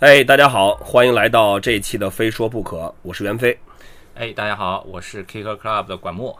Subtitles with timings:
[0.00, 3.58] 哎，大家好，欢迎来到这一期的《非说不可》，我是袁飞。
[4.14, 6.34] 哎，大家好，我是 Kicker Club 的管墨。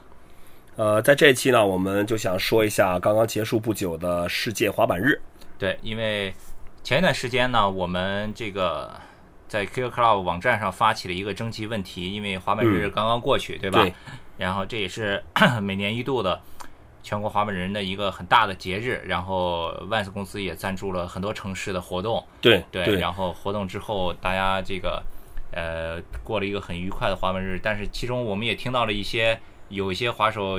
[0.77, 5.21] 呃，在这一期呢，我们就想说一下刚刚结束不久的世界滑板日。
[5.59, 6.33] 对，因为
[6.83, 8.99] 前一段时间呢，我们这个
[9.47, 13.83] 在 Kicker Club 网站上发起了一个征集问题，因为滑板日刚刚过去，对吧？
[13.83, 13.93] 对。
[14.39, 15.23] 然后这也是
[15.61, 16.41] 每年一度的
[17.03, 22.25] 全国滑板人的一个很大的节日，然后 Vans 公司也赞助了很多城市的活动。
[22.41, 22.97] 对对。
[22.99, 25.03] 然后活动之后，大家这个
[25.53, 30.59] 呃过了一个很愉快的滑板日，但是其中我们也听到了一些有一些滑手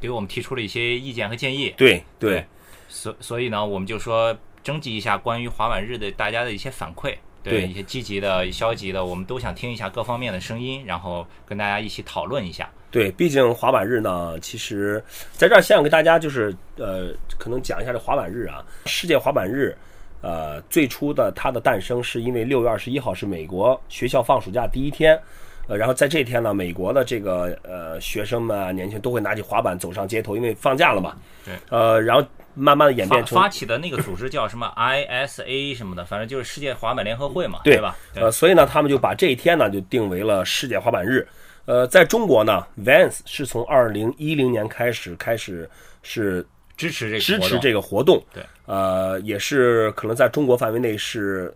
[0.00, 1.74] 给我们提出了一些意见和建议。
[1.76, 2.44] 对对。
[2.88, 12.70] 所所以呢，我们就说征集一下关于滑板日的大家的一些反馈，对一些积极的、消极的，我们都想听一下各方面的声音，然后跟大家一起讨论一下。
[12.90, 15.02] 对，毕竟滑板日呢，其实
[15.32, 18.64] 在这儿先想跟大家就是呃，可能讲一下这滑板日啊。
[18.86, 19.76] 世界滑板日，
[20.22, 25.20] 呃，最初的它的诞生是因为六月二十一号是美国学校放暑假第一天，
[25.66, 31.14] 呃，然后在这天呢，美国的这个呃学生们啊，年轻都会拿起滑板走上街头，因为放假了嘛。
[31.44, 31.54] 对。
[31.68, 37.94] 呃，然后慢慢的演变成发起的那个组织叫什么 ISA 什么的，反正就是世界滑板联合会嘛，对吧？
[38.14, 41.28] 呃，所以呢，他们就把这一天呢就定为了世界滑板日。
[41.68, 45.68] 呃，在中国呢，Vans 是从二零一零年开始开始
[46.02, 46.42] 是
[46.78, 51.54] 支持这支持这个活动，对，呃，也是可能在中国范围内是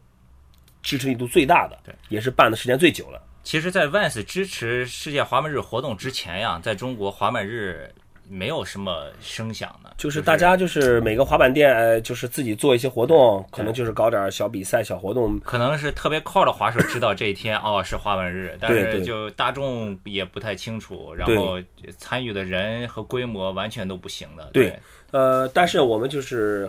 [0.83, 3.19] 支持力度最大的，对，也是办的时间最久的。
[3.43, 7.91] 其实，在 Vans 支持世界滑板日活动之前呀，在中国滑板日。
[8.29, 15.39] 没有什么声响的，就是大家就是每个滑板店，就是自己做一些活动，可能就是搞点小比赛、小活动。
[15.41, 21.59] 可能是特别靠的滑手知道这一天哦是滑板日，但是就大众也不太清楚，然后
[21.99, 24.51] 参与的人和规模完全都不行的。
[24.53, 24.79] 对，
[25.11, 26.69] 呃，但是我们就是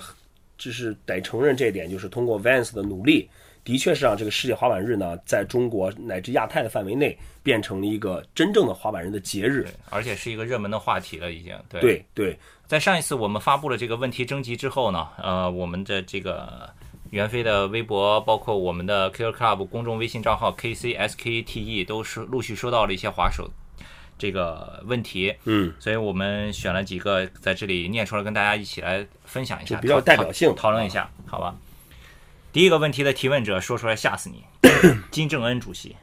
[0.58, 3.30] 就是得承认这一点，就是通过 Vans 的努力。
[3.64, 11.56] 的确是让这个世界滑板日呢，在中国乃至亚太的范围内，变成了一个真正的滑板人的节日，而且是一个热门的话题了，已经。
[11.70, 16.70] 对对，在上一次我们发布了这个问题征集之后呢，呃，我们的这个
[17.12, 23.50] 袁飞的微博，包括我们的 Killer Club 公众微信账号 KCSKTE，都是陆续收到了一些滑手
[24.18, 25.34] 这个问题。
[25.46, 31.56] 嗯，所以我们选了几个在这里念出来，跟大家一起来分享一下，比较代表性讨论一下，好吧？
[32.54, 34.46] 第一个问题的提问者说出来吓死你，
[35.10, 35.96] 金正恩主席，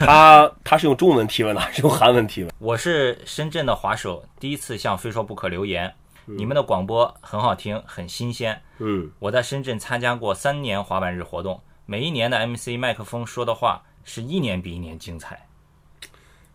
[0.00, 2.52] 他他是用中文提问的还是用韩文提问？
[2.58, 5.94] 我是深圳的滑手，第一次向非说不可留言，
[6.24, 8.60] 你们的广播很好听，很新鲜。
[8.78, 15.46] 嗯，我在深圳参加过三年滑板日活动，每一年的 MC 麦克风说的话是一年比一年精彩。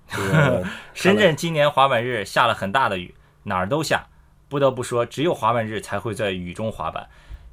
[0.94, 4.06] 深圳今年滑板日下了很大的雨，哪儿都下，
[4.50, 7.08] 不得不说，只有滑板日才会在雨中滑板。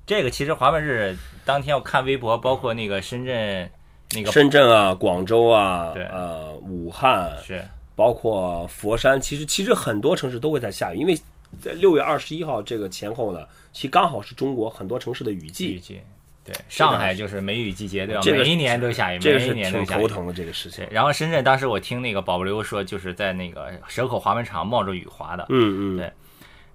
[0.06, 3.70] 这个其实滑板日当天我看微博，包括那个深圳，
[4.12, 7.64] 那个深圳啊、广州啊、对呃武汉是，
[7.96, 11.16] 包括佛山，其实其实很多城市都会在下雨，因为
[11.60, 15.74] 在六月二十一号这个前后呢，其实刚好是中国很多城市的雨季。
[15.74, 16.00] 雨季，
[16.44, 18.20] 对，上海就是梅雨季节，对吧？
[18.22, 19.86] 这个每一年都下雨，这个每一年都下雨。
[19.86, 20.86] 挺头疼的这个事情。
[20.90, 25.46] 然后深圳当时我听那个保不流说，就是在那个蛇口滑板场冒着雨滑的。
[25.48, 26.12] 嗯嗯，对。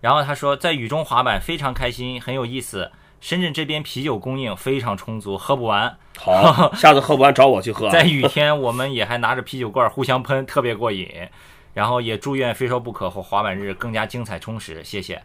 [0.02, 2.90] 然后他说，在雨中滑板非常开心，很有意思。
[3.22, 5.98] 深圳这边啤酒供应非常充足，喝不完。
[6.18, 7.90] 好， 下次喝不完找我去喝。
[7.90, 11.08] 在雨天，我们也还拿着啤酒罐互相喷，特别过瘾。
[11.74, 14.84] 然后也祝愿非说不可和滑板日更加精彩充实。
[14.84, 15.22] 谢谢。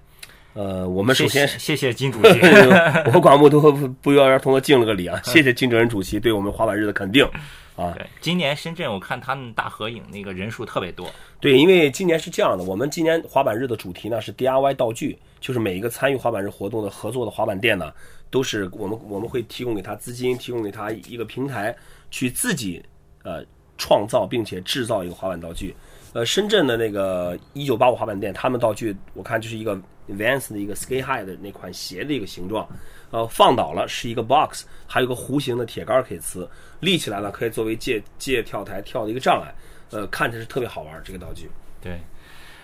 [0.53, 2.39] 呃，我们首先谢谢金主席，
[3.13, 5.19] 我广播都不约而同的敬了个礼啊！
[5.25, 7.29] 谢谢金主任主席对我们滑板日的肯定
[7.77, 7.93] 啊！
[7.97, 11.09] 对，今年深圳我看他们大合影那个人数特别多。
[11.41, 17.93] 对，因为今年是这样的，我们今年滑板日的主题呢是 DIY 道具，就是每一个参与滑板日活动的合作的滑板店呢，
[18.31, 21.77] 都是我们我们会提供给他资金，提供给他一个平台，
[22.11, 22.83] 去自己
[23.25, 23.45] 呃
[23.77, 25.75] 创造并且制造一个滑板道具。
[26.15, 29.77] 呃，深圳的那个一九八五滑板店，他们道具我看就是一个
[30.09, 32.69] Vans 的一个 Sky High 的那款鞋的一个形状，
[33.11, 39.53] 呃，放倒了是一个 box，还有个弧形的铁杆可以呲，立起来了可以作为借借跳台跳的一个障碍，
[39.91, 41.51] 呃，看起来是特别好玩这个道具。
[41.83, 42.01] 对，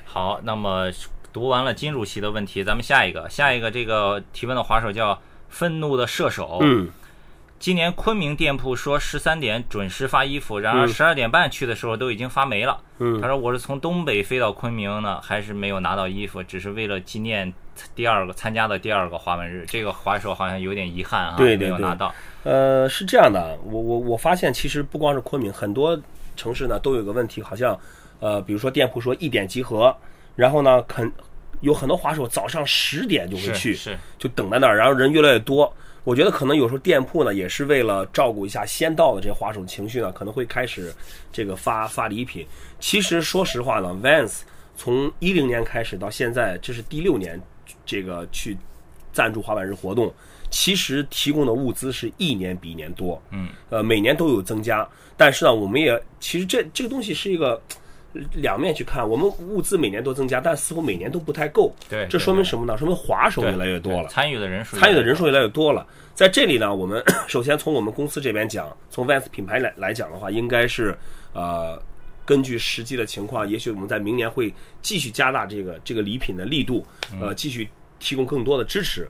[0.05, 0.88] 好，那么
[1.32, 6.88] 读完了金主席的问题，咱们下一个，下一个这个提问的滑手叫愤怒的射手，嗯。
[7.61, 12.81] 今年昆明店铺说十三点准时发衣服，然而十二点半去的时候都已经发没了。
[12.99, 17.53] 嗯，他说我是从东北飞到昆明呢，还是没有拿到衣服，只是为了纪念
[17.95, 19.67] 第二个参加的第二个滑板日。
[19.69, 22.15] 这个滑手好像有点遗憾啊，对没有拿到。
[22.45, 26.01] 呃，是这样的，我我我发现其实不光是昆明，很多
[26.37, 27.79] 城市呢都有个问题，好像
[28.21, 29.95] 呃，比如说店铺说一点集合，
[30.35, 31.13] 然后呢肯
[31.61, 35.71] 有很多滑手早上十点就会去，是就等在那儿，然后人越来越多。
[36.05, 40.93] 我觉得可能有时候店铺呢也是为了照顾一下先到的这些滑手情绪呢，可能会开始
[41.32, 42.47] 这个发发礼品。
[42.79, 44.41] 其实说实话呢，Vans
[44.76, 47.38] 从一零年开始到现在，这是第六年
[47.85, 48.56] 这个去
[49.12, 50.12] 赞助滑板日活动，
[50.50, 54.88] 其实提供的物资是一年比一年多，嗯，呃，每年都有增加。
[55.17, 57.61] 但是呢，我们也其实这这个东西是一个呃
[58.33, 61.73] 两面去看，我们物资每年都增加，但似乎每年都不太够。
[61.89, 62.77] 对这说明什么呢？
[62.77, 64.09] 说明滑手越来越多了。
[64.09, 65.87] 参与的人数参与的人数越来越多了。
[66.15, 70.97] 在这里呢，我们 首先从我们公司这边讲，从 Vans 品牌来来讲的话，应该是
[71.33, 71.81] 呃，
[72.25, 74.53] 根据实际的情况，也许我们在明年会
[74.83, 76.85] 继续加大这个这个礼品的力度，
[77.21, 77.69] 呃，继续
[77.99, 79.09] 提供更多的支持。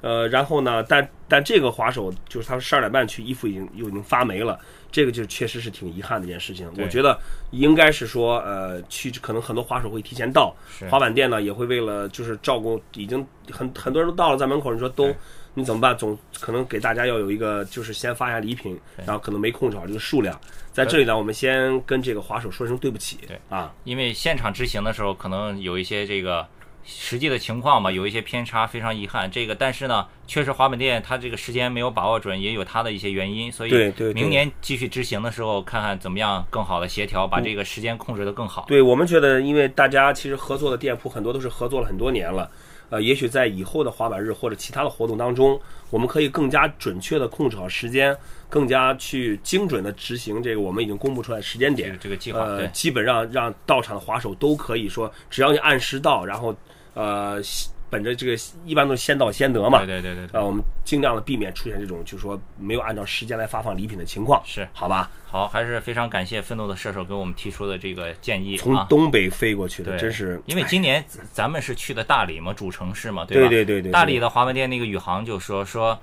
[0.00, 4.58] 呃，然后呢，但但这个滑手就是他十二点半去，衣服已经又已经发霉了，
[4.90, 6.70] 这个就确实是挺遗憾的一件事情。
[6.78, 7.18] 我觉得
[7.50, 10.54] 应该是说，呃，去可能很多滑手会提前到，
[10.88, 15.14] 滑板店呢也会为了就是照顾，已经很很多人都到了，在门口，你说都
[15.54, 15.96] 你怎么办？
[15.98, 20.38] 总可能给大家要有一个就是先发一下礼品，然后可能没控制好这个数量。
[20.72, 23.38] 在这里呢，我们先跟这个滑手说声对不起，对。
[23.48, 26.46] 啊，因为现场执行的时候，可能有一些这个
[26.84, 29.30] 实际的情况嘛，有一些偏差，非常遗憾。
[29.30, 38.64] 这个，但是呢，确实滑板店它这个时间没有把握准，也有它的一些原因，所以对对对明年继续执行的时候，看看怎么样更好的协调，把这个时间控制得更好。
[38.68, 42.50] 对我们觉得，因为大家其实合作的店铺很多都是合作了很多年了，
[42.88, 45.60] 呃，也许在以后的滑板日或者其他的活动当中，
[45.90, 48.16] 我们可以更加准确的控制好时间，
[48.48, 52.16] 更加去精准的执行这个我们已经公布出来的时间点这个。
[52.16, 56.54] 计划，呃，对，基本上让到场的滑手都可以说，只要你按时到，然后
[56.94, 57.40] 呃，
[57.88, 60.40] 本着这个一般都是先到先得嘛对，对对对对。
[60.40, 65.10] 呃，我们尽量的避免出现这种就是说没有按照时间来发放礼品的情况，是好吧？
[65.26, 68.86] 好，还是非常感谢愤怒的射手给我们提出的这个建议从啊。
[68.88, 73.48] 东北飞过去的，真是因为今年咱们是去的大理嘛，主城市嘛，对吧？
[73.48, 75.98] 对对对对大理的华文店那个宇航就说说，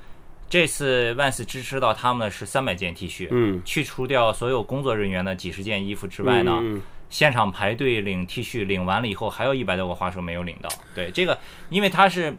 [0.49, 10.69] 这次 Vans 支持到他们的是三百件 T 恤，嗯去除掉所有工作人员的几十件衣服之外呢，嗯嗯现场排队领 T 恤，领完了以后还有一百多个花手没有领到。
[10.93, 11.37] 对这个，
[11.69, 12.35] 因为他是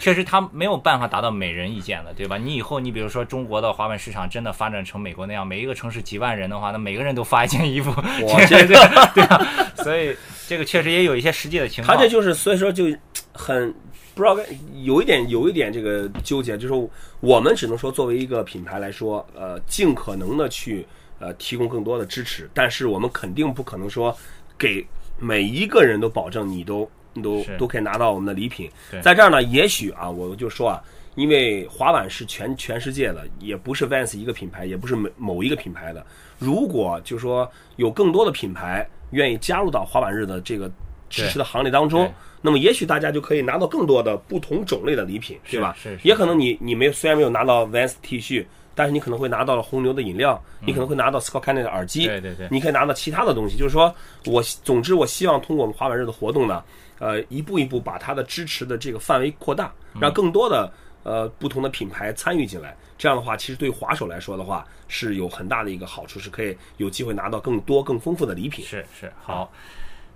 [0.00, 2.38] 确实他没有办法达到每人一件的，对吧？
[2.38, 7.90] 你以后你比如说中国的滑板市场真的发展成美国那样，每一个城市几万人的话，那每个人都发一件衣服，
[8.28, 8.74] 哇这个
[9.14, 9.46] 对啊，
[9.76, 10.16] 所以
[10.46, 11.96] 这个确实也有一些实际的情况。
[11.96, 12.84] 他这就是所以说就
[13.32, 13.74] 很
[14.14, 14.44] 不知道该
[14.82, 16.88] 有一点有一点这个纠结，就是
[17.18, 20.86] 我们只能说作为一个品牌来说，呃，尽可能的去
[21.18, 24.16] 呃提供更多的支持，但是我们肯定不可能说
[24.58, 24.86] 给
[25.18, 28.70] 每一个人都保证你都你都都可以拿到我们的礼品。
[29.02, 30.82] 在这儿呢，也许啊，我就说啊。
[31.16, 36.04] 因为滑板是全全世界的，也不是 Vans 一个品牌，也不是某某一个品牌的。
[36.40, 40.68] 如果就说有更多的品牌愿意加入到滑板日的这个
[41.08, 42.12] 支持的行列当中，
[42.42, 45.72] 那么也许大家就可以拿到更多的不同种类的礼品，对吧？
[45.80, 48.44] 是是也可能你你没有虽然没有拿到 Vans T 恤，
[48.74, 53.56] 但是你可能会拿到了红牛的饮料，你可能会拿到 Scott Candy 的耳机，嗯对对对你可以拿到其他的东西。
[53.56, 53.94] 就是说
[54.26, 56.62] 我总之我希望通过我们滑板日的活动呢，
[56.98, 60.72] 呃，一步一步把它的支持的这个范围扩大，嗯让更多的
[61.02, 62.76] 呃不同的品牌参与进来。
[62.96, 68.64] 这样的话，其实对滑手来说的话是有很大的一个好处，是可以有机会拿到更多更丰富的礼品。
[68.64, 69.50] 是是好。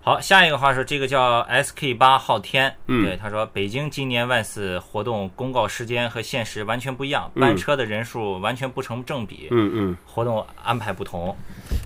[0.08, 3.05] 好，下一个话是这个叫 SK 八昊天，嗯。
[3.05, 7.43] 对他说，北京今年万四活动公告时间和现实完全不一样，嗯。
[7.43, 11.36] 班车的人数完全不成正比，嗯嗯，活动安排不同。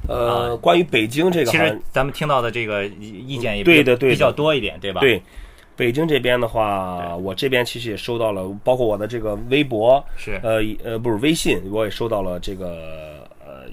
[0.09, 5.01] 呃，关于北京这个其实咱们听到的这个意意见也比对的对比较多一点，对吧？
[5.01, 5.21] 对，
[5.75, 10.39] 北京这边的话，我这边其实也收到了，包括我的这个微博，是。
[10.45, 13.12] 呃呃，不是微信，我也收到了这个呃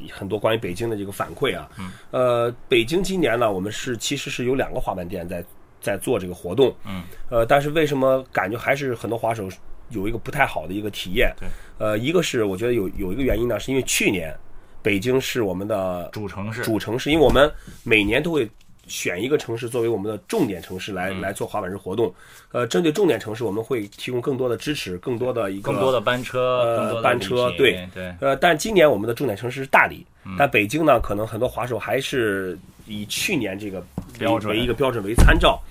[0.10, 1.70] 很多关于北京的这个反馈啊。
[1.78, 1.92] 嗯。
[2.12, 5.44] 呃，北京今年呢，我们是其实是有两个滑板店在
[5.82, 6.76] 在做这个活动。
[6.86, 7.04] 嗯。
[7.30, 9.50] 呃，但是为什么感觉还是很多滑手
[9.90, 11.34] 有一个不太好的一个体验？
[11.40, 11.48] 对。
[11.78, 14.36] 呃，一个是我觉得有有一个原因呢，是因为去年
[14.82, 17.52] 北京是我们的主城市，主城市，因为我们
[17.84, 18.50] 每年都会
[18.90, 22.14] 选一个城市作为我们的重点城市来、来做滑板日活动。
[22.52, 30.04] 呃，针对重点城市，我们会提供更多的支持，更多的一个更多的班车，呃更多的班车对对呃，但今年我们的重点城市是大理，
[30.38, 33.82] 但北京呢，可能很多滑手还是以去年这个
[34.18, 35.62] 标准为一个标准为参照，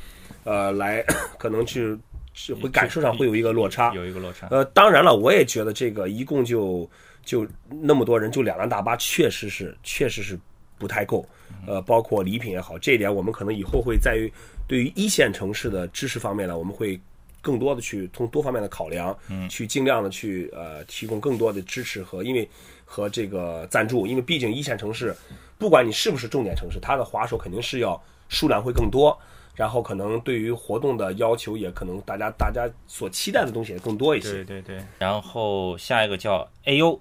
[0.44, 1.04] 呃，来
[1.36, 1.98] 可能去
[2.32, 3.92] 是会感受上会有一个落差。
[3.94, 4.46] 有一个落差。
[4.52, 6.88] 呃，当然了，我也觉得这个一共就
[7.24, 10.38] 就那么多人，就两辆大巴，确实是确实是
[10.78, 11.28] 不太够。
[11.66, 14.32] 呃，包括礼品也好，这一点我们可能以后会在于
[14.66, 17.00] 对于一线城市的支持方面呢，我们会
[17.40, 22.48] 更多的去从多方面的考量，嗯，去尽量的去呃提供更多的支持和因为
[22.84, 25.14] 和这个赞助，因为毕竟一线城市，
[25.58, 29.18] 不管你是不是重点城市，它的滑手肯定是要数量会更多。
[29.54, 34.44] 然后可能对于活动的要求也可能大家大家所期待的东西也更多一些。
[34.44, 34.80] 对对对。
[35.00, 36.96] 然后下一个叫 AU，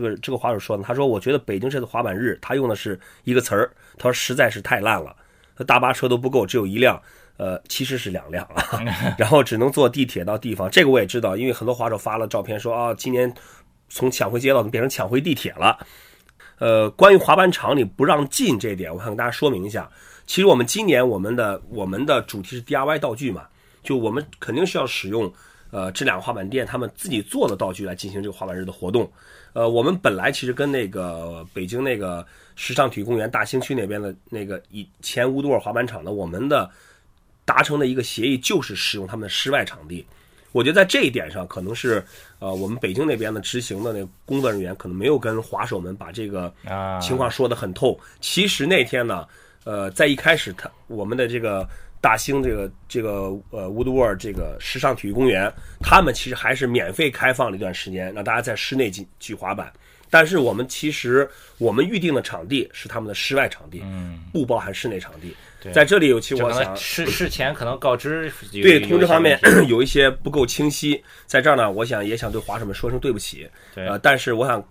[0.00, 5.14] 这个这个滑手说呢，他说我觉得北京这次滑板日，他用的是一个词儿，他说实在是太烂了，
[5.66, 7.00] 大巴车都不够，只有一辆。
[7.36, 8.84] 呃，其实是两辆啊，
[9.16, 10.70] 然后只能坐地铁到地方。
[10.70, 13.32] 这个我也知道，因为很多滑手发了照片说啊，今年
[13.88, 15.78] 从抢回街道变成抢回地铁了。
[16.58, 19.90] 呃，关于滑板场里不让进这点，我想跟大家说明一下。
[20.26, 23.46] 其实我们今年我们的我们的主题是 DIY 道具嘛，
[23.82, 25.32] 就我们肯定是要使用
[25.70, 29.10] 呃这两个滑板店他们自己做的道具来进行这个滑板日的活动。
[29.52, 32.26] 呃，我们本来其实跟那个北京那个
[32.56, 36.70] 时尚体育公园大兴区那边的那个以前乌多尔滑板场的我们的。
[37.42, 40.06] 达成的一个协议就是使用他们的室外场地，
[40.52, 42.04] 我觉得在这一点上，可能是
[42.38, 46.52] 呃我们北京那边的执行的那工作人员可能没有跟滑手们把这个
[47.02, 47.98] 情况说得很透。
[48.20, 49.26] 其实那天呢，
[49.64, 51.68] 呃，在一开始他我们的这个
[52.00, 59.72] 大兴这个这个呃 Woodward 这个时尚体育公园，他们其实还是免费开放了一段时间，让大家在室内进去滑板。
[60.12, 61.28] 但是我们其实
[61.58, 65.34] 我们预定的场地是他们的室外场地，嗯不包含室内场地。
[65.72, 69.38] 在这里，有其我想事事前可能告知对通知方面
[69.68, 73.48] 有一些不够清晰，在这儿呢，我想也想对滑手们说声对不起。
[73.74, 74.66] 呃，但是我想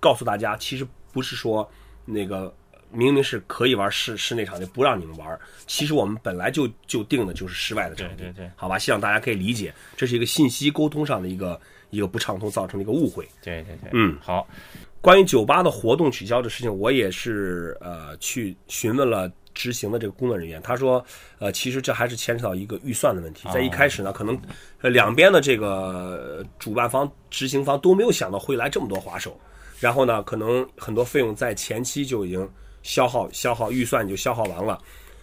[0.00, 1.66] 告诉大家，其实不是说
[2.04, 2.52] 那个
[2.92, 8.16] 明明是可以玩室室内场地不让你们玩，其实我们本来就就定的就是室外的场地。
[8.16, 13.26] 对对对，好吧，希望大家可以理解，这是一个信息沟通上的一个一个不畅通造成的一个误会。
[13.42, 14.46] 对对对，嗯，好。
[15.00, 19.30] 关于酒吧的活动取消的事情，我也是呃去询问了。
[19.54, 21.04] 执行的这个工作人员，他说，
[21.38, 23.46] 呃，其实这还是牵扯到一个预算的问题。
[23.52, 24.34] 在一开始呢，可能
[24.80, 29.38] 呃两边的这个主办方、执行方都没有想到会来这么多滑手，
[29.78, 32.48] 然后呢，可能很多费用在前期就已经
[32.82, 34.78] 消耗、消耗预算就消耗完了，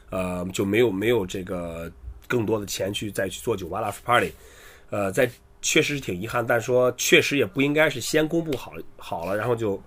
[0.10, 1.92] 呃，就没有没有这个
[2.28, 4.32] 更多的钱去再去做酒吧的 party，
[4.90, 5.30] 呃，在
[5.62, 9.82] 确实是挺遗憾，但说确实也不应该是先公布好好了，然后就。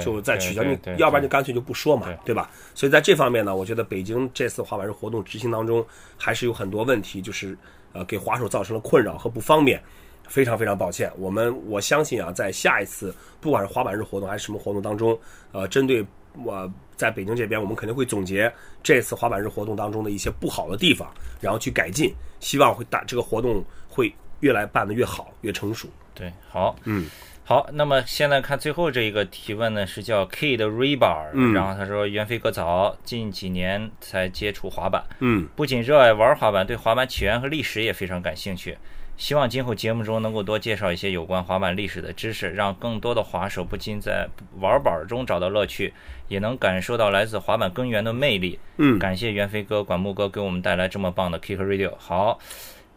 [0.00, 2.48] 就再取消，你要不然就干脆就不说嘛，对吧？
[2.72, 5.84] 所以在这方面呢，我觉得北京这次滑板日活动执行当中
[6.16, 7.58] 还是有很多问题，就是
[7.92, 9.82] 呃给滑手造成了困扰和不方便，
[10.28, 11.10] 非常非常抱歉。
[11.18, 15.18] 我们我相信啊，在下一次不管是滑板日活动还是什么活动当中，
[15.50, 16.06] 呃，针对
[16.44, 25.88] 我在北京这边，我们肯定会总结这次滑板日活动当中的一些不好的地方，然后去改进，希望会打这个活动会越来办得越好，越成熟。
[26.14, 27.08] 对，好，嗯。
[27.44, 38.78] 好，那么现在看最后这一个提问呢，是叫 K 的 Rebar，然后他说袁飞哥早，近几年才接触滑板，嗯，不仅热爱玩滑板，对滑板起源和历史也非常感兴趣，
[39.16, 44.28] 希望今后节目中能够多介绍一些有关滑板历史的知识，让更多的滑手不仅在
[44.58, 45.92] 玩板中找到乐趣，
[46.28, 48.58] 也能感受到来自滑板根源的魅力。
[48.78, 51.92] 嗯，感谢袁飞哥、管木哥给我们带来这么棒的 Kick Radio。
[51.98, 52.38] 好，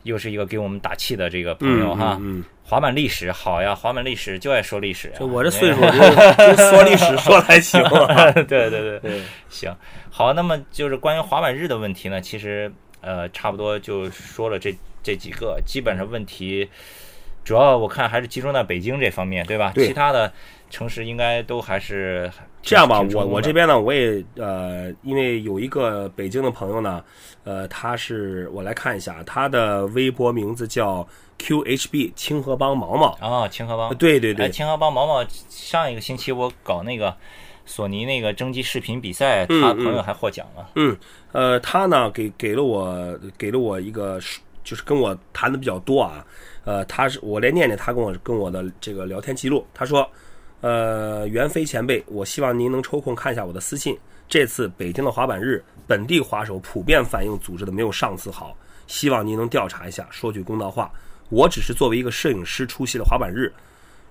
[0.03, 2.17] 又是一个给我们打气的这个朋友哈。
[2.19, 2.43] 嗯。
[2.67, 5.13] 滑板历史好呀，滑板历史就爱说历史。
[5.19, 7.79] 就我这岁数，说历史说还行。
[8.47, 9.71] 对对对对，行。
[10.09, 16.67] 好，那么就是关于滑板日的问题呢，其实呃差不多就说了这这几个，基本上问题
[17.43, 19.71] 主要我看还是集中在北京这方面，对吧？
[19.75, 19.85] 对。
[19.87, 20.33] 其他的
[20.71, 22.29] 城市应该都还是
[22.63, 22.99] 这样吧。
[23.13, 27.03] 我我这边呢，我也呃，因为有一个北京的朋友呢，
[27.43, 31.07] 呃，他是我来看一下，他的微博名字叫。
[31.37, 35.21] QHB 清河帮毛毛啊，清河帮，对对对，清河帮毛毛。
[35.49, 37.13] 上一个星期我搞那个
[37.65, 40.69] 索尼那个征集视频比赛，他朋友还获奖了。
[40.75, 40.95] 嗯，
[41.33, 44.17] 呃，他呢给给了我给了我一个，
[44.65, 46.25] 就是跟我谈的比较多啊。
[46.65, 49.65] 呃，他是我来念念他跟我跟我的这个聊天记录。
[49.73, 50.05] 他说，
[50.59, 53.97] 呃，袁飞前辈，我希望您能抽空看一下我的私信。
[54.27, 58.57] 这次北京的滑板日，本地滑手普遍反映组织的没有上次好，
[58.87, 60.07] 希望您能调查一下。
[60.09, 60.91] 说句公道话。
[61.29, 63.51] 我只是作为一个摄影师出席了滑板日，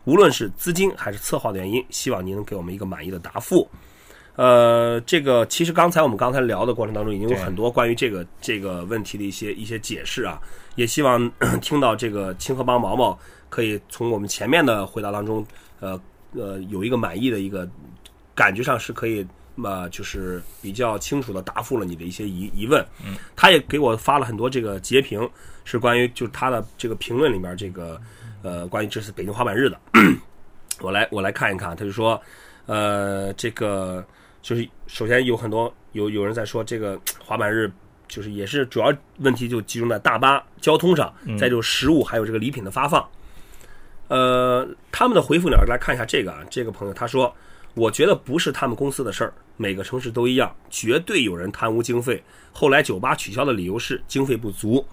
[0.04, 3.68] 无论是资金还是策划的原因，希望您能给我们一个满意的答复。
[4.36, 10.40] 呃，这个其实刚才我们刚才聊的过程当中，已经有很多关于这个这个问题的一些一些解释啊，
[10.74, 11.30] 也希望
[11.62, 15.46] 听到这个清河帮毛毛可以从我们前面的回答当中，
[15.80, 16.00] 呃
[16.32, 17.68] 呃，有一个满意的一个
[18.34, 19.26] 感觉上是可以。
[19.56, 25.30] 么就是比较清楚的答复了你的一些疑疑问，嗯，他也给我发了很多这个截屏，
[25.64, 28.00] 是关于就是他的这个评论里面这个
[28.42, 29.78] 呃关于这次北京滑板日的，
[30.82, 32.20] 我来我来看一看，他就说
[32.66, 34.04] 呃这个
[34.44, 37.72] 就是首先有很多有有人在说这个滑板日
[38.06, 43.08] 就是也是主要问题就集中在大巴交通上，再就是食物还有这个礼品的发放，
[44.08, 47.34] 呃他们的回复呢来看一下这个啊这个朋友他说。
[47.76, 52.22] 我觉得不是他们公司的事儿，每个城市都一样，绝对有人贪污经费。
[52.52, 54.86] 后来酒吧取消的理由是经费不足。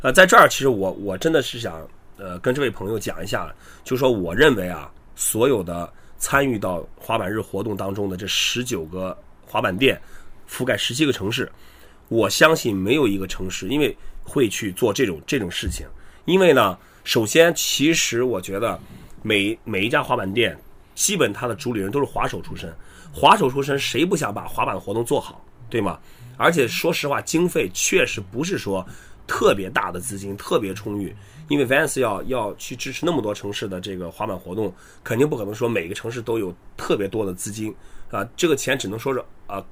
[0.00, 1.84] 呃，在这儿其实我我真的是想
[2.18, 3.52] 呃跟这位朋友讲一下，
[3.82, 10.00] 就说我认为啊，所有的参与到滑板日活动当中的这十九个滑板店，
[10.48, 11.50] 覆盖十七个城市，
[12.06, 15.84] 我相信没有一个城市因为会去做这种这种事情。
[16.26, 18.78] 因为呢，首先其实我觉得
[19.22, 20.56] 每每一家滑板店。
[20.92, 22.70] 基本他的主理人都是滑手出身，
[23.10, 25.98] 滑手出身谁不想把滑板活动做好，对吗？
[26.36, 28.86] 而且说实话，经费确实不是说
[29.26, 31.16] 特别大的资金特别充裕，
[31.50, 34.72] 因为 Vans 要要去支持那么多城市的这个滑板活动，
[35.04, 37.74] 肯定不可能说每个城市都有特别多的资金
[38.10, 39.62] 啊，这个钱只能说是啊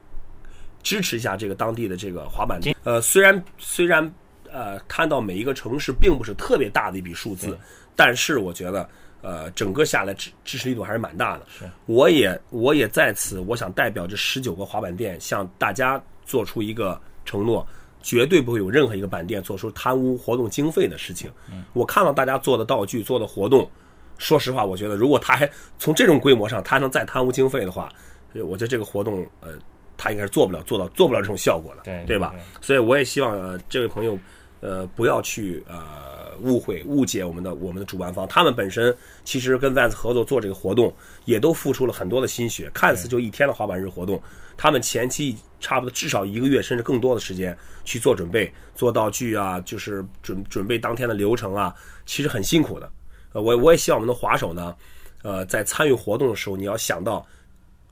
[0.83, 2.61] 支持一下这个当地的这个滑板。
[2.83, 4.13] 呃，虽然虽然
[4.51, 7.57] 呃看到每一个城市并不是特别大的一笔数字，
[7.97, 8.87] 但是我觉得。
[9.21, 11.47] 呃，整个下来支支持力度还是蛮大的。
[11.49, 17.67] 是，我也我也在此，我想代表这十九个滑板店向大家做出一个承诺，
[18.09, 21.31] 绝对不会有任何一个板店做出贪污活动经费的事情。
[21.53, 23.71] 嗯，我看到大家做的道具、做的活动，
[24.17, 27.93] 说实话，我觉得如果他还从这种规模上，他能再贪污经费的话，
[28.33, 29.51] 我觉得这个活动，呃，
[29.99, 32.35] 他应该是做不了、做到、做不了这种效果的，对对吧？
[32.63, 34.19] 所以我也希望呃，这位朋友，
[34.61, 36.18] 呃，不要去呃。
[36.41, 42.71] 误会、误解我们的我们的主办方，他们本身其实跟 Vans 合作做这个活动，也都付出了很多的心血。
[42.73, 44.21] 看似就一天的滑板日活动，
[44.57, 51.75] 他们前期差不多至少一个月甚至更多的时间去做准备、做道具啊，就是准准备当天的流程啊，
[52.07, 52.91] 其实很辛苦的。
[53.33, 54.75] 呃，我我也希望我们的滑手呢，
[55.23, 57.27] 呃，在参与活动的时候，你要想到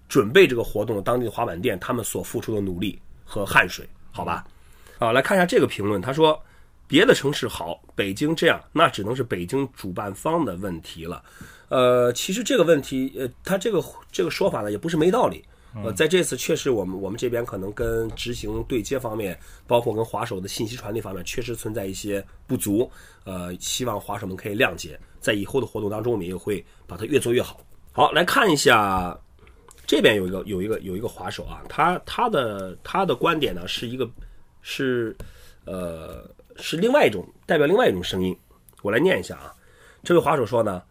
[0.09, 4.45] 准备这个活动当地的滑板店他们所付出的努力和汗水，好吧？
[4.99, 6.41] 好，来看一下这个评论，他说。
[6.89, 11.23] 别的城市好，北京这样，那只能是北京主办方的问题了。
[11.69, 15.45] 呃，其实这个问题，呃，他这个这个说法呢，也不是没道理。
[15.85, 22.91] 呃，在这次确实，我们我们这边可能跟执行对接方面，包括跟滑手的信息传递方面，确实存在一些不足。
[23.25, 27.61] 呃，希望滑手们可以谅解，在以后的活动当中，我们也会把它越做越好。
[27.93, 29.19] 好，来看一下
[29.87, 34.09] 这边有一个有一个有一个滑手啊，他他的他的观点呢，是一个
[34.63, 35.15] 是
[35.65, 36.31] 呃。
[36.59, 38.37] 是另外一种代表另外一种声音，
[38.83, 39.53] 我来念一下啊。
[40.03, 40.83] 这位滑手说呢，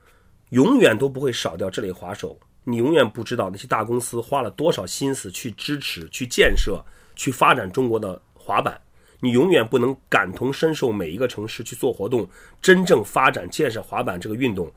[0.50, 2.38] 永远都不会少掉这类滑手。
[2.64, 6.84] 你永远不知道那些大公司花了多少心思去支持、去建设、
[7.16, 8.80] 去发展中国的滑板。
[9.20, 12.28] 你永远不能感同身受每一个城市去做活动、
[12.62, 14.72] 真正发展建设滑板这个运动，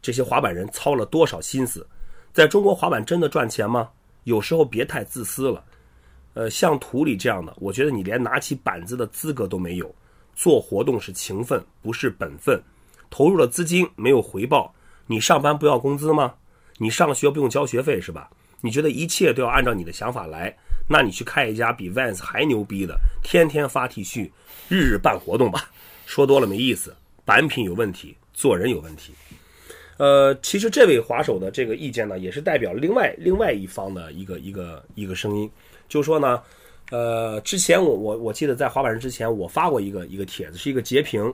[0.00, 1.86] 这些滑板人操了多少心思。
[2.32, 3.88] 在中国滑板真的赚钱吗？
[4.24, 5.64] 有时候别太自私了。
[6.34, 9.94] 呃，像图里这样的，我觉得你连拿起板子的资格都没有。
[10.36, 12.62] 做活动是情分，不是本分。
[13.08, 14.74] 投入了资金没有回报，
[15.06, 16.34] 你上班不要工资吗？
[16.76, 18.28] 你上学不用交学费是吧？
[18.60, 20.54] 你觉得一切都要按照你的想法来？
[20.88, 24.30] 那你去开一家比 Vans 还牛逼的，天天发 T 恤，
[24.68, 25.70] 日日办活动吧。
[26.04, 26.94] 说多了没意思，
[27.24, 29.14] 版品有问题，做人有问题。
[29.96, 35.50] 呃，其实这位滑手的这个意见呢，也是代表另外另外一方的一个一个一个声音，
[35.88, 36.42] 就说呢。
[36.90, 41.32] 呃，之前我我我记得在滑板日之前，我发过一个一个帖子，是一个截屏。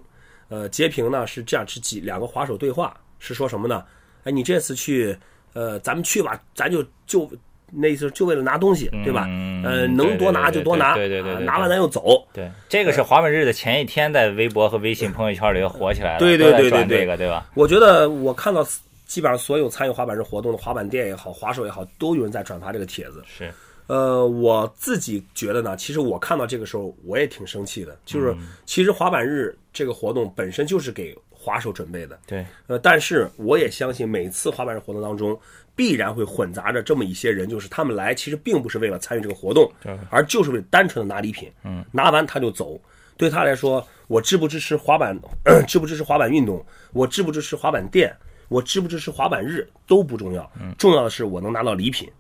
[0.49, 3.85] 呃，截屏呢是这样，是几两个滑手对话，是说什么呢？
[4.25, 5.17] 哎，你这次去，
[5.55, 7.31] 呃，咱们去吧，咱就就
[7.71, 9.27] 那意思就为了拿东西，对吧？
[9.65, 12.23] 呃，能多拿就多拿，对对对，拿完咱就走。
[12.35, 17.47] 对，这个是滑板日的前一天，在微博和微信朋友圈里火起来了，对对对对对，对吧？
[17.55, 18.63] 我觉得我看到
[19.07, 23.23] 基本上所有参与滑板日活动的滑板店也好，滑手也好，都有人在转发这个帖子。
[23.27, 23.51] 是。
[23.87, 35.39] 呃，我自己觉得呢，其实我看到这个时候我也挺生气的，就是其实滑板日这个活动本身就是给滑手准备的，对，呃，但是我也相信每次滑板日活动当中
[35.75, 39.71] 必然会混杂着这么一些人，就是他们来其实并不是为了参与这个活动，
[40.09, 42.81] 而就是为了单纯的拿礼品，嗯，拿完他就走。
[43.17, 45.17] 对他来说，我支不支持滑板，
[45.69, 48.13] 支不支持滑板运动，我支不支持滑板店，
[48.49, 49.69] 我支不支持滑板日？
[49.87, 52.11] 都不重要，重要的是我能拿到礼品。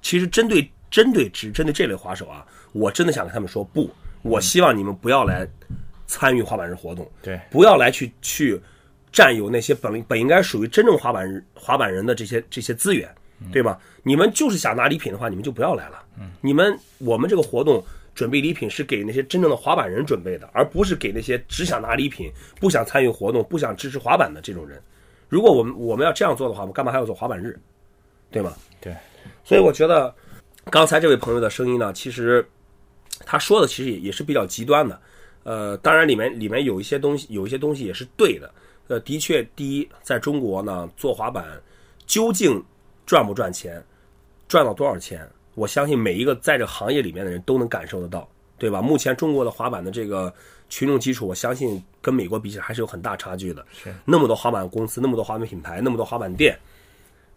[0.00, 3.90] 其实针对针对只针对这类滑手啊，我真的想跟他们说不，
[4.22, 5.44] 我希望你们不要来
[6.06, 8.60] 参与滑板日活动，对，不要来去去
[9.10, 13.12] 占有那些本本应该属于真正滑板日滑板人的这些这些资源，
[13.50, 13.76] 对吧？
[14.04, 16.00] 你们就是想拿礼品的话，你们就不要来了。
[16.40, 22.30] 你们我们这个活动准备礼品是给那些真正的滑板人准备的，而不是给那些只想拿礼品、
[22.60, 24.80] 不想参与活动、不想支持滑板的这种人。
[25.28, 27.58] 如果我们我们要这样做的话，我们干嘛还要做滑板日，
[28.30, 28.52] 对吗？
[28.80, 28.94] 对。
[29.42, 30.14] 所以我觉得，
[30.70, 32.46] 刚才这位朋友的声音呢，其实
[33.24, 35.00] 他说的其实也也是比较极端的。
[35.44, 38.50] 呃，当然里面里面有一些东西，有一些东西也是对的。
[38.88, 41.46] 呃，的确，第一，在中国呢，做滑板
[42.06, 42.62] 究竟
[43.06, 43.82] 赚不赚钱，
[44.48, 48.82] 赚到多少钱，我相信每一个在这行业里面的人都能感受得到，对吧？
[48.82, 50.32] 目前中国的滑板的这个
[50.68, 53.64] 群众基础，我相信跟美国比起来还是有很大差距的。
[53.72, 56.58] 是那么多滑板公司，那么多滑板品牌，那么多滑板店，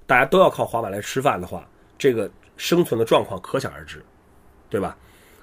[0.06, 1.66] 大家都要靠滑板来吃饭的话，
[1.98, 4.04] 这个生存的状况可想而知，
[4.70, 4.98] 对吧？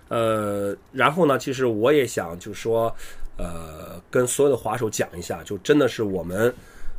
[0.08, 2.94] 呃，然后呢，其实我也想就是说，
[3.38, 6.54] 呃，跟所有的滑手讲一下，就真的是我们，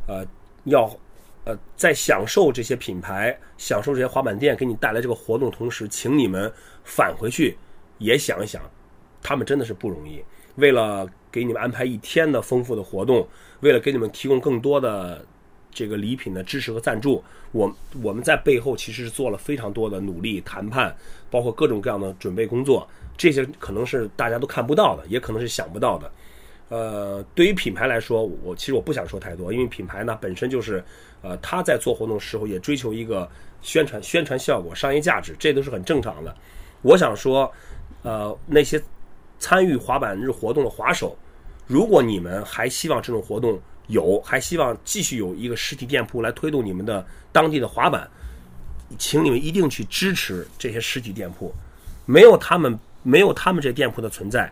[0.08, 0.25] 呃，
[0.63, 0.89] 要，
[1.43, 6.51] 呃，在享受这些品牌、享受这些滑板店给你带来这个活动同时，请你们
[6.84, 7.56] 返回去
[7.99, 8.62] 也想一想，
[9.21, 10.23] 他们真的是不容易。
[10.56, 13.28] 为了给你们安排一天的丰富的活动，
[13.60, 15.23] 为了给你们提供更多的
[15.75, 20.95] 这个礼品的支持和赞助，我我们在背后其实是做了非常多的努力、谈判，
[21.29, 22.88] 包括各种各样的准备工作。
[23.17, 26.11] 这些可能是大家都看不到的，也可能是想不到的。
[26.69, 30.83] 呃，对于品牌来说，我其实我不想说太多，因为品牌呢本身就是，
[31.21, 33.29] 呃，他在做活动的时候也追求一个
[33.61, 36.33] 宣传、宣传效果、商业价值，这都是很正常的。
[36.81, 37.51] 我想说，
[38.01, 38.81] 呃，那些
[39.38, 41.17] 参与滑板日活动的滑手，
[41.67, 48.10] 如果你们还希望这种活动有，还希望继续有一个实体店铺来推动你们的当地的滑板，
[48.98, 51.54] 请你们一定去支持这些实体店铺。
[52.06, 54.52] 没有他们，没有他们这店铺的存在，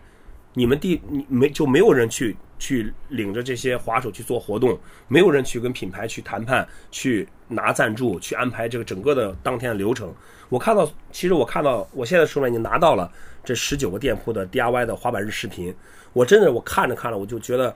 [0.54, 10.13] 你们地你没就没有人去去领着这些滑手去做活动，没有人去跟品牌去谈判，去拿赞助，去安排这个整个的当天的流程。
[10.50, 13.12] 我看到，其实我看到，我现在手里已经拿到了
[13.43, 15.74] 这十九个店铺的 DIY 的滑板日视频。
[16.12, 17.76] 我真的我看着看着，我就觉得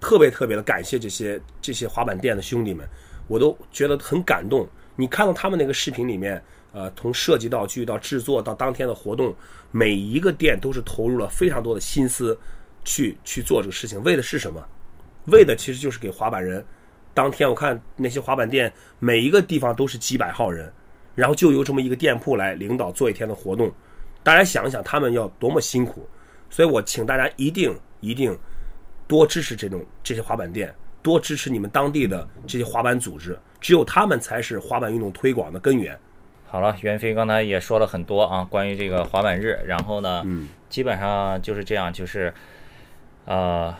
[0.00, 2.86] 特别特别的感谢这些这些滑板店的兄弟们，
[3.28, 4.68] 我都觉得很感动。
[4.96, 6.42] 你看到他们那个视频里面。
[6.72, 9.34] 呃，从设计道具到制作到当天的活动，
[9.72, 12.38] 每一个店都是投入了非常多的心思
[12.84, 14.64] 去去做这个事情，为的是什么？
[15.24, 16.64] 为的其实就是给滑板人。
[17.12, 20.72] 当天我看那些滑板店，每一个地方都是几百号人，
[21.16, 23.68] 然后就由这么一个店铺来领导做一天的活动。
[24.22, 26.08] 大家想一想，他们要多么辛苦。
[26.50, 28.38] 所以我请大家一定一定
[29.10, 35.98] 多支持这种这些滑板店，多支持你们当地的这些滑板组织，只有他们才是滑板运动推广的根源。
[36.46, 42.32] 好了，袁飞刚才也说了很多啊，关于这个滑板日，然后呢，嗯，基本上就是这样，就是，
[43.24, 43.74] 呃，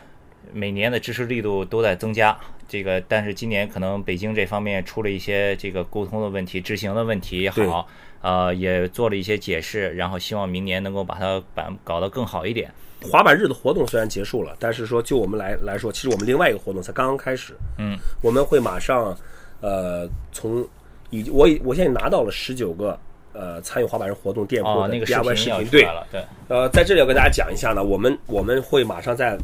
[0.52, 7.86] 每年的支持力度都在增加，这个，但是今年可能北京这方面出了一些这个沟通的问题、执行的问题也好，
[8.20, 12.72] 呃，也做了一些解释，然后希望明年能够把它办搞得更好一点。
[13.02, 19.16] 滑板日的活动虽然结束了，但是说就我们来来说，其实我们另外一个活动才刚刚开始，嗯，我们会马上，
[19.60, 20.66] 呃，从。
[21.12, 22.96] 已我已我现在拿到了十九个
[23.32, 29.36] 呃参与滑板日活动店铺的 DIY 视频，对，对，呃，在这里要跟大家讲一下呢，我们我们会马上在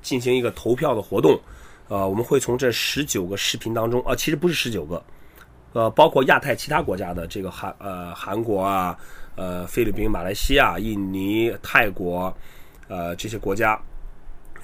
[0.00, 1.38] 进行一个投票的活动，
[1.88, 5.02] 呃，我们会从这十九个视频当中，啊，其实不是十九个，
[5.74, 8.96] 呃，包括亚太其他国家的这个韩呃韩国啊，
[9.36, 12.34] 呃菲律宾、马来西亚、印尼、泰国，
[12.92, 13.80] 呃这些国家，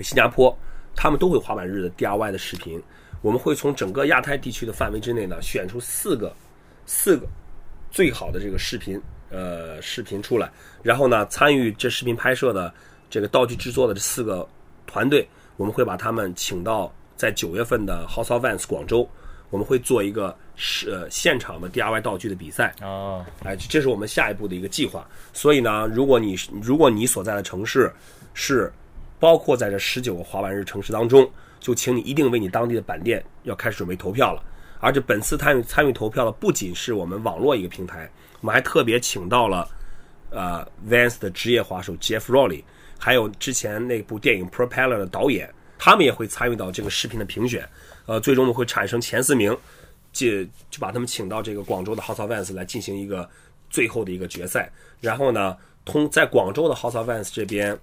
[0.00, 0.54] 新加坡，
[0.94, 2.82] 他们都会滑板日的 DIY 的视频。
[3.22, 6.30] 我们会从整个亚太地区的范围之内呢，选出四个
[6.84, 7.26] 四个
[7.90, 10.50] 最好的这个视频，呃，视频出来，
[10.82, 12.72] 然后呢，参与这视频拍摄的
[13.08, 14.46] 这个道具制作的这四个
[14.86, 19.08] 团队，我们会把他们请到在九月份的 House of Vans 广州，
[19.50, 22.72] 我们会做一个是呃现场的 DIY 道具的比赛。
[22.82, 25.04] 哦，哎，这是我们下一步的一个计划。
[25.32, 27.92] 所以呢，如果你如果你所在的城市
[28.34, 28.72] 是
[29.18, 31.30] 包括在这十九个滑板日城市当中。
[31.60, 34.40] 就请你一定为你当地的板店要开始准备投票了，
[34.78, 38.08] 而且本次参与参与投票的不仅是我们网络一个平台，
[38.40, 39.68] 我们还特别请到了
[40.30, 42.62] 呃 Vans 的职业滑手 Jeff Rowley，
[42.96, 47.68] 还有之前那部电影 Propeller 的导演，他们也会参与到这个视频的评选，
[48.06, 49.50] 呃，最终呢会产生前四名，
[50.12, 53.28] 就就把他们请到这个广州的 House of Vans 来进行一个
[53.68, 57.76] 最后的一个决赛，然后呢，通在广州的 House of Vans 这边。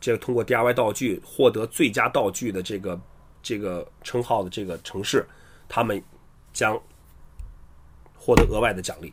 [0.00, 3.00] 这个通过 DIY 道具获得最佳道具的这个
[3.42, 5.26] 这个称号的这个城市，
[5.68, 6.00] 他们
[6.52, 6.80] 将
[8.16, 9.12] 获得额外的奖励。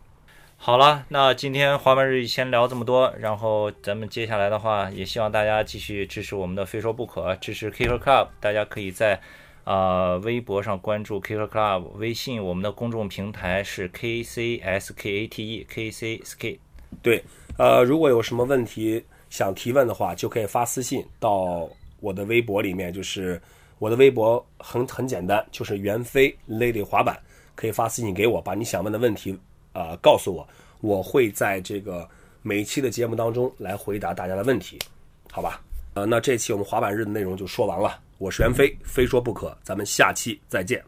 [0.57, 8.29] 好了，那今天滑板日先聊这么多，然后咱们接下来的话，也希望大家继续支持我们的非说不可，支持 Kicker Club。
[8.39, 9.19] 大家可以在
[9.63, 16.59] 啊微博上关注 Kicker Club，微信我们的公众平台是 KCSKATE，KCSK。
[17.01, 17.23] 对，
[17.57, 19.03] 呃，如果有什么问题。
[19.35, 21.67] 想提问的话，就可以发私信到
[21.99, 23.41] 我的微博里面，就是
[23.79, 27.19] 我的微博很很简单，就是袁飞 Lady 滑板，
[27.53, 29.37] 可以发私信给我，把你想问的问题
[29.73, 30.47] 啊告诉我，
[30.79, 32.07] 我会在这个
[32.43, 34.79] 每期的节目当中来回答大家的问题，
[35.29, 35.59] 好吧？
[35.95, 40.81] 呃，那这期我们滑板日的内容就说完了，我是袁飞，非说不可，咱们下期再见。